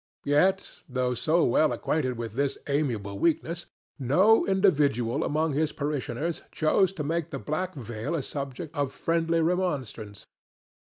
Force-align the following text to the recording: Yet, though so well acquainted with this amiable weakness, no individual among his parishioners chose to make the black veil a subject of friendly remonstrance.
Yet, 0.25 0.79
though 0.89 1.13
so 1.13 1.43
well 1.45 1.71
acquainted 1.71 2.17
with 2.17 2.33
this 2.33 2.57
amiable 2.65 3.19
weakness, 3.19 3.67
no 3.99 4.47
individual 4.47 5.23
among 5.23 5.53
his 5.53 5.71
parishioners 5.73 6.41
chose 6.51 6.91
to 6.93 7.03
make 7.03 7.29
the 7.29 7.37
black 7.37 7.75
veil 7.75 8.15
a 8.15 8.23
subject 8.23 8.75
of 8.75 8.91
friendly 8.91 9.41
remonstrance. 9.43 10.25